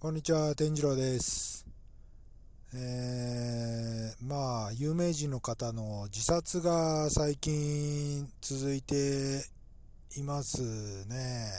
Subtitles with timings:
[0.00, 1.66] こんにちは、天次郎です。
[2.72, 9.44] えー、まあ、有名人の方の自殺が最近続いて
[10.16, 11.52] いますね。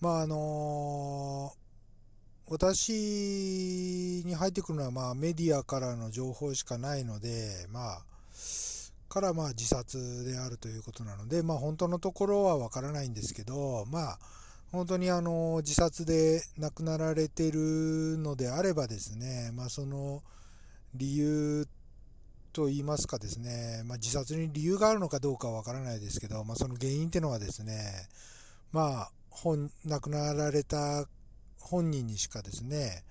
[0.00, 1.52] まあ、あの
[2.48, 8.02] 私に入ってくるのは、まあ、メディアからの情報しかないので、まあ、
[9.10, 14.18] からまあ自殺であるということなので、まあ、本当のところはわからないんですけど、まあ、
[14.72, 20.22] 本当にあの自殺で亡くなられているのであればですね、まあ、その
[20.94, 21.68] 理由
[22.54, 28.08] といいますかですね、まあ、自殺に理由があるのかどうかはわからないですけど、まあ、その原因っていうのはですね、
[28.72, 31.06] まあ、本亡くなられた
[31.60, 33.04] 本人にしかですね、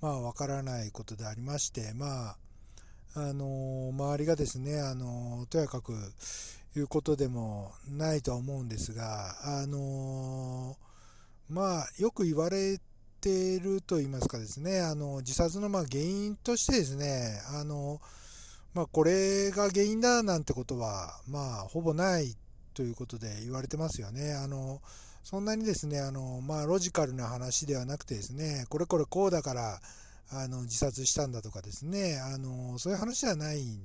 [0.00, 2.36] まあ、わからないことでありまして、まあ、
[3.16, 5.94] あの周りがですね、あのとやかく
[6.76, 10.76] いうことでもないとは思うんですが、あの
[11.48, 12.78] まあ、よく言われ
[13.20, 18.00] ていると言いますかですね、あの自殺のまあ原因としてですね、あの
[18.74, 22.36] まあ、これが原因だなんてことは、まあ、ほぼない
[22.74, 24.34] ということで言われてますよね。
[24.34, 24.80] あの
[25.24, 29.80] そんなにですね、あのまあ、ロジカルな話ではなくてですね、これこれこうだから
[30.30, 33.80] あの自殺したんだとかですね、あのそういう話ではないん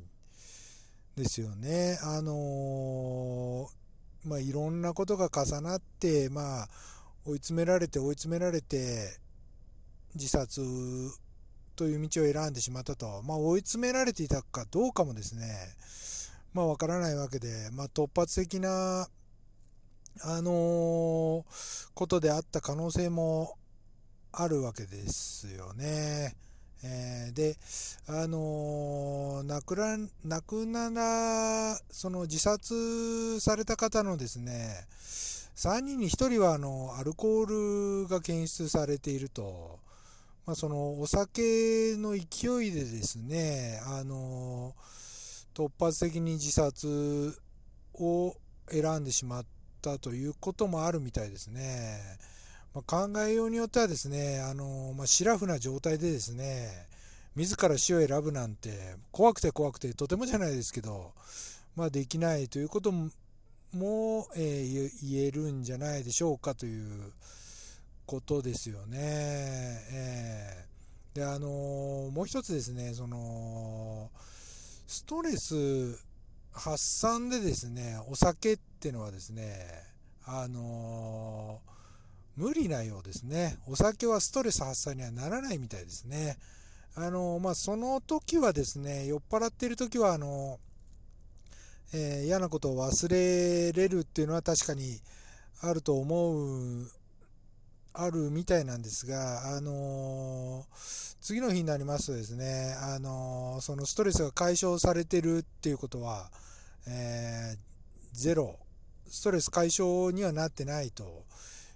[1.15, 1.97] ですよね。
[2.03, 3.67] あの
[4.25, 6.69] まあ、いろんなことが重なって、まあ、
[7.25, 9.17] 追い詰められて追い詰められて
[10.15, 10.61] 自殺
[11.75, 15.45] という道を選んでしまったと、まあ、追い詰められていたかどうかもですね、
[16.53, 19.07] まあ、わからないわけで、まあ、突発的な、
[20.21, 21.43] あのー
[21.95, 23.55] ことであった可能性も
[24.31, 26.35] あるわけですよね。
[26.83, 27.57] えーで、
[28.07, 34.85] あのー亡くら亡くなら、その自殺された方のですね、
[35.55, 39.79] 3人に1人はあのアルコールが検出されていると、
[40.45, 44.73] まあ、そのお酒の勢いでですね、あの
[45.53, 47.37] 突発的に自殺
[47.93, 48.35] を
[48.69, 49.45] 選んでしまっ
[49.81, 51.99] たということもあるみたいですね。
[52.73, 56.87] まあ、考えようによってはですね、あのまあ、シラフな状態でですね、
[57.35, 61.13] 自ら死を選ぶなんて怖くて怖くてとてもじゃないですけど、
[61.75, 63.09] まあ、できないということも
[63.73, 67.11] も、えー言えるんじゃないでしょうかという
[68.05, 68.97] ことですよね。
[69.91, 70.73] えー
[71.15, 74.09] であのーもう一つですねその
[74.87, 75.99] ストレス
[76.51, 79.67] 発散でですねお酒ってのはですね
[80.25, 81.73] あのー
[82.35, 86.37] 無理なようですねお酒はストレス発散にはならないみたいですね
[86.95, 90.72] あのーまあその時はですね酔っ払っている時はあのー
[91.93, 94.99] えー嫌なことを忘れれるっていうのは確かに
[95.61, 96.35] あると思
[96.81, 96.87] う
[97.93, 106.29] あるみたいなんですが、あのー次の日になりますとですね、あのーそのストレスが解消されてるっていうことは、
[106.87, 107.57] えー
[108.13, 108.59] ゼロ
[109.07, 111.23] ストレス解消にはなってないと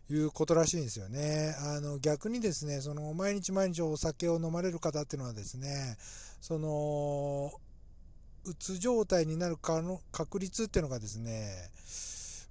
[0.09, 1.55] いうことらしいんですよね。
[1.59, 5.97] あの逆にですね、その毎日毎日お酒を飲まれる方っていうのはですね、
[6.41, 7.51] その
[8.47, 11.51] うつ状態になるかの確率っていうのがですね、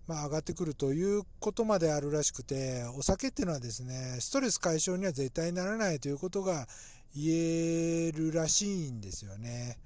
[0.06, 6.66] まあ、上がってくるということまであるらしくて、お酒っていうのはですね、ストレス解消には絶対ならないということが
[7.14, 9.78] 言えるらしいんですよね。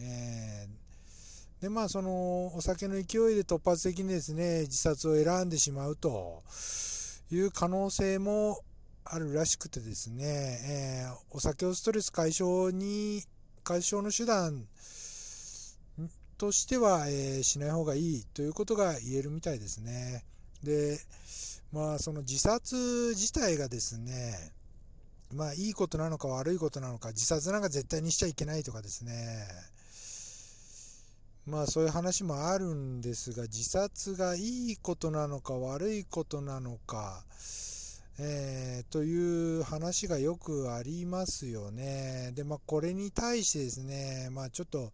[0.00, 0.84] えー
[1.60, 3.02] で、まあ、そのお酒の勢い
[3.36, 6.42] で突発的にですね、自殺を選んでしまうと
[7.30, 8.60] いう可能性も
[9.02, 13.22] あるらしくてですね、えーお酒をストレス解消に、
[13.62, 14.66] 解消の手段
[16.36, 20.24] としては、えーしない方がいいということが言えるみたいですね。
[20.62, 20.98] で、
[21.72, 24.52] まあ、その自殺自体がですね、
[25.32, 29.46] まあ、いいことなのか悪いことなのか、自殺なんか絶対にしちゃいけないとかですね、
[31.46, 37.24] まあ、そういう話もあるんですが、自殺がいいことなのか悪いことなのか、
[38.18, 42.30] えーという話がよくありますよね。
[42.34, 44.92] で、まあ、これに対してですね、まあ、ちょっと、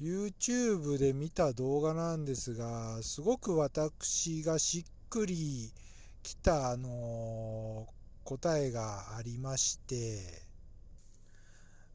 [0.00, 5.72] YouTube で見た動画なんですが、すごく私がしっくり
[6.22, 7.84] きた、あの
[8.22, 10.20] 答えがありまして、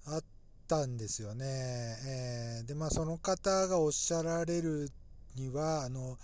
[0.05, 0.23] あっ
[0.67, 1.45] たんですよね。
[1.45, 4.89] えーで、まあ、その方がおっしゃられる
[5.35, 6.17] には、あの、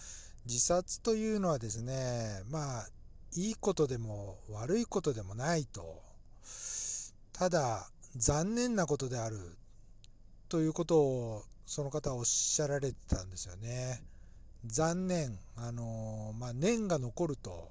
[0.46, 2.88] 自殺というのはですね、まあ、
[3.38, 6.02] いいことでも悪いことでもないと。
[7.32, 9.38] ただ、残念なことである
[10.50, 14.02] ということをその方おっしゃられてたんですよね。
[14.66, 17.70] 残念、あのまあ、念が残ると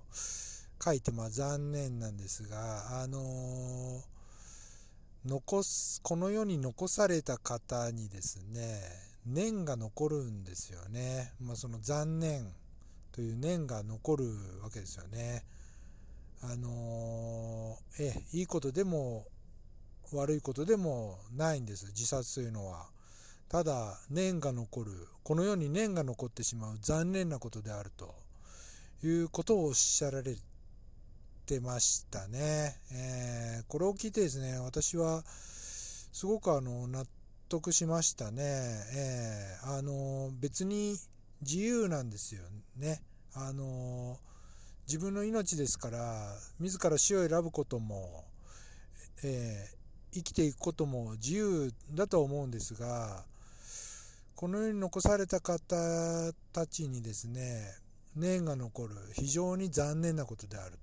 [0.80, 4.00] 書いてまあ残念なんですが、あの、
[5.26, 8.80] 残すこの世に残された方にですね
[9.26, 12.46] 念が残るんですよね、まあ、その残念
[13.10, 14.24] という念が残る
[14.62, 15.44] わけですよね。
[16.40, 19.26] あのー、えいいことでも
[20.12, 22.86] 悪いことでもないんです自殺というのは。
[23.48, 24.92] ただ念が残る
[25.22, 28.14] この世に念が残ってしまう残念なことであると
[29.02, 30.36] いうことをおっしゃられ
[31.46, 32.76] てましたね。
[32.92, 37.06] えー、これを聞いてですね私はすごくあの納
[37.48, 38.42] 得しましたね。
[38.42, 40.96] えー、あの別に
[41.40, 42.42] 自由なんですよ
[42.76, 43.00] ね。
[43.34, 44.18] あの
[44.86, 48.24] 自分の命ですから自ら死を選ぶことも、
[49.22, 53.24] えー、生きていくことも自由だと思うんですが
[54.38, 57.74] この世に残された方たちにですね
[58.14, 60.78] 念が残る非常に残念なことである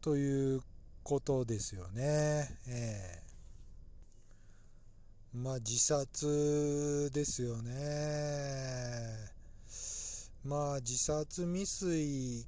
[0.00, 0.62] という
[1.02, 2.48] ことですよね。
[2.68, 7.72] えー、まあ自殺ですよね。
[10.44, 12.46] まあ自殺未遂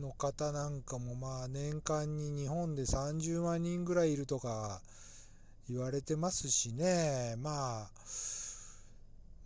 [0.00, 4.80] の方なんかもまあ年間に日本で30万人ぐらいいるとか
[5.68, 7.90] 言われてますしねまあ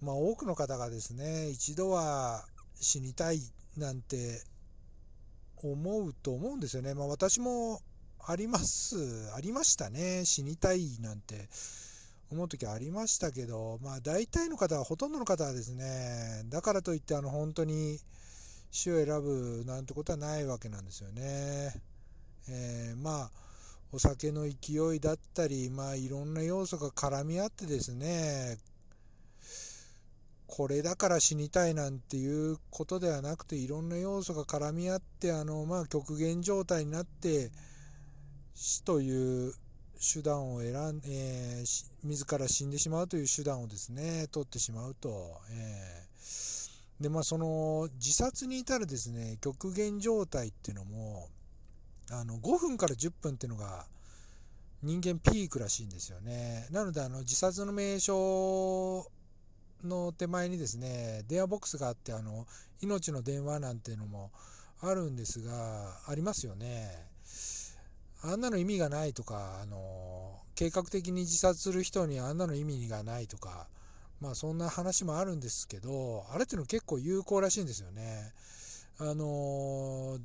[0.03, 2.45] まあ、多くの方がですね一度は
[2.75, 3.41] 死にたい
[3.77, 4.43] なんて
[5.63, 6.95] 思うと思うんですよね。
[6.95, 7.81] まあ、私も
[8.27, 8.97] あります、
[9.37, 10.25] ありましたね。
[10.25, 11.49] 死にたいなんて
[12.31, 17.99] 思う時ありましたけど、まあ大体の方は、ほとんどの方はですね、だからといってあの本当に
[18.71, 21.75] 死を選ぶなんてことはないわけなんですよね。
[22.49, 23.31] えー、まあ
[23.93, 28.57] お酒の勢いだったり、まあいろんな要素が絡み合ってですね、
[30.55, 37.51] これだから死にたいなんていうことではなくていろんな要素が絡み合ってあの、まあ、極限状態になって
[38.55, 39.55] 死という
[40.15, 45.09] 手段を選ん、えー、自ら死んでしまうという手段をですね取ってしまうと、
[45.53, 51.29] えー、でまあその自殺に至るですね極限状態っていうのも
[52.11, 53.87] あの5分から10分っていうのが
[54.83, 56.67] 人間ピークらしいんですよね。
[56.71, 59.07] なのであの自殺の名称
[59.93, 62.47] の手前にですね、電話ボックスがあって、あの、
[62.81, 64.31] 命の電話なんていうのも
[64.81, 66.89] あるんですが、ありますよね。
[68.23, 73.69] あんなの意味がないとか、あの、計画的に自殺する人にあんなの意味がないとか、
[74.21, 78.33] まあそんな話もあるんですけど、あれっていうの結構有効らしいんですよね。
[78.99, 80.19] あの、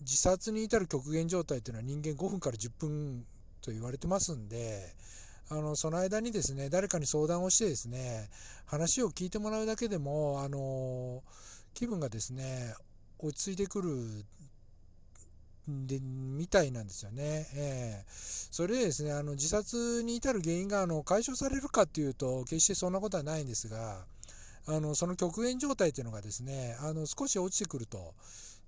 [0.00, 3.24] 自殺に至る極限状態っていうのは人間5分から10分
[3.62, 4.94] と言われてますんで、
[5.48, 8.28] あのその間にですね誰かに相談をしてですね
[8.66, 11.22] 話を聞いてもらうだけでもあの
[11.74, 12.74] 気分がですね
[13.18, 14.24] 落ち着いてくる
[15.68, 17.46] でみたいなんですよね。
[17.56, 24.04] えー、それでですねあの自殺に至る原因があの解消されるかっていうと決してそんなことはないんですが
[24.68, 28.14] あのその極限状態というのがですねあの少し落ちてくると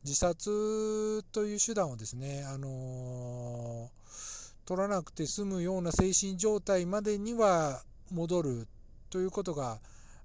[0.05, 3.91] 自殺という手段をですねあの
[4.69, 7.81] 取らなくて済むような精神状態までには
[8.11, 8.69] 戻る
[9.09, 9.79] ということが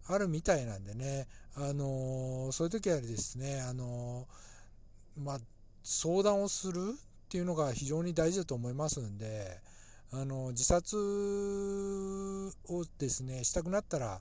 [0.09, 4.27] あるみたいなんでね、あのそういう時はですね、あの
[5.17, 5.39] まあ、
[5.81, 9.61] 相談をするっていうのが非常に大事だと思いますんで、
[10.11, 10.97] あの自殺
[12.67, 14.19] をですねしたくなったら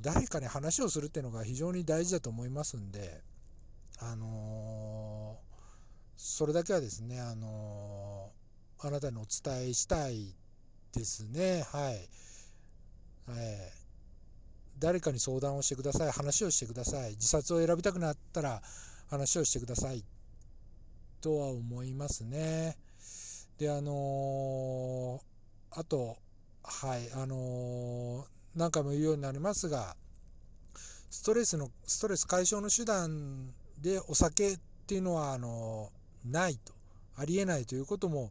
[0.00, 3.20] 誰かに話をするっていうのが非常に大事だと思いますんで、
[3.98, 5.36] あの
[6.16, 8.30] それだけはですね、あの
[8.86, 10.32] あなたにお伝えしたい
[10.92, 11.64] ですね。
[11.72, 12.08] はい。
[13.30, 13.86] えー、
[14.78, 16.10] 誰かに相談をしてください。
[16.12, 17.10] 話をしてください。
[17.12, 18.62] 自殺を選びたくなったら
[19.10, 20.04] 話をしてください。
[21.20, 22.76] とは思いますね。
[23.58, 26.16] で、あのー、あと、
[26.62, 28.24] はい、あのー、
[28.54, 29.96] 何回も言うようになりますが、
[31.10, 35.90] ストレスの、ストレス解消の手段でお酒っていうのは、あの
[36.24, 36.72] ないと、
[37.16, 38.30] ありえないということも、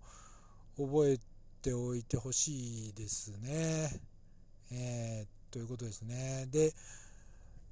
[0.78, 1.20] 覚え
[1.62, 3.90] ておいてほしいですね。
[4.72, 6.48] えー、ということですね。
[6.52, 6.74] で、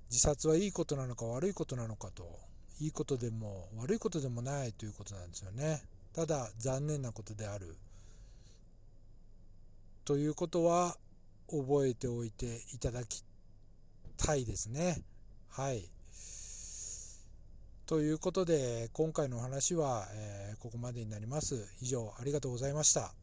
[0.09, 2.39] 自殺はいいことなのか悪いことなのかと、
[2.79, 5.81] いいことでも悪いことでもないということなんですよね。
[6.13, 7.75] ただ残念なことである。
[10.05, 10.97] ということは
[11.49, 13.23] 覚えておいていただき
[14.17, 15.01] たいですね。
[15.49, 15.89] はい。
[17.93, 21.67] ということで今回のお話は、え、ここまでになります。
[21.79, 23.13] 以上ありがとうございました。